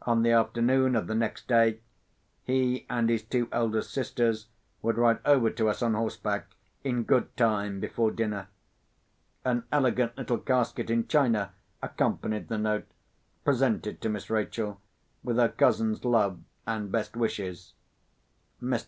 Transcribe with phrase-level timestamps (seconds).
[0.00, 1.80] On the afternoon of the next day,
[2.44, 4.46] he and his two eldest sisters
[4.80, 6.46] would ride over to us on horseback,
[6.82, 8.48] in good time before dinner.
[9.44, 11.52] An elegant little casket in china
[11.82, 12.86] accompanied the note,
[13.44, 14.80] presented to Miss Rachel,
[15.22, 17.74] with her cousin's love and best wishes.
[18.62, 18.84] Mr.